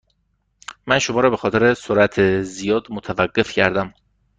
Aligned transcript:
من 0.87 0.99
شما 0.99 1.19
را 1.21 1.29
به 1.29 1.37
خاطر 1.37 1.73
سرعت 1.73 2.41
زیاد 2.41 2.87
متوقف 2.89 3.51
کردم. 3.51 3.93